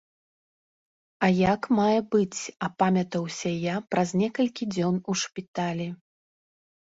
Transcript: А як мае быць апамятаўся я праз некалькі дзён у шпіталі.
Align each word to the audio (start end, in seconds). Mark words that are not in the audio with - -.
А 1.25 1.27
як 1.53 1.61
мае 1.79 1.99
быць 2.15 2.41
апамятаўся 2.67 3.51
я 3.65 3.75
праз 3.91 4.09
некалькі 4.23 4.63
дзён 4.75 4.95
у 5.13 5.17
шпіталі. 5.27 5.89